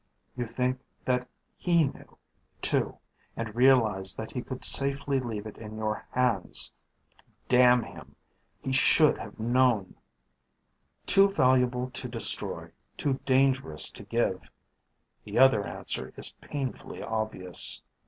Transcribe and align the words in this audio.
You 0.35 0.47
think 0.47 0.79
that 1.05 1.27
he 1.55 1.83
knew, 1.83 2.17
too, 2.59 2.97
and 3.37 3.53
realize 3.55 4.15
that 4.15 4.31
he 4.31 4.41
could 4.41 4.63
safely 4.63 5.19
leave 5.19 5.45
it 5.45 5.59
in 5.59 5.77
your 5.77 6.07
hands. 6.09 6.71
Damn 7.47 7.83
him, 7.83 8.15
he 8.63 8.73
should 8.73 9.19
have 9.19 9.39
known. 9.39 9.93
Too 11.05 11.27
valuable 11.29 11.91
to 11.91 12.07
destroy, 12.09 12.71
too 12.97 13.19
dangerous 13.25 13.91
to 13.91 14.01
give. 14.03 14.49
The 15.23 15.37
other 15.37 15.67
answer 15.67 16.11
is 16.17 16.31
painfully 16.33 17.03
obvious. 17.03 17.83